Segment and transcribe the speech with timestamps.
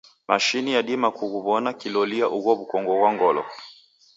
[0.29, 3.41] Mashini yadima kughuw'ona kilolia ugho w'ukongo ghwa ngolo.